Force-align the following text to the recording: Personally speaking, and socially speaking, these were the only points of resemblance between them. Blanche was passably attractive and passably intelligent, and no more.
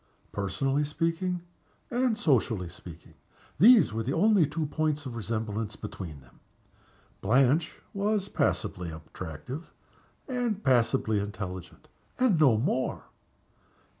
Personally 0.31 0.83
speaking, 0.83 1.41
and 1.91 2.17
socially 2.17 2.69
speaking, 2.69 3.13
these 3.59 3.93
were 3.93 4.01
the 4.01 4.13
only 4.15 4.47
points 4.47 5.05
of 5.05 5.15
resemblance 5.15 5.75
between 5.75 6.21
them. 6.21 6.39
Blanche 7.21 7.75
was 7.93 8.27
passably 8.27 8.89
attractive 8.89 9.71
and 10.27 10.63
passably 10.63 11.19
intelligent, 11.19 11.87
and 12.17 12.39
no 12.39 12.57
more. 12.57 13.03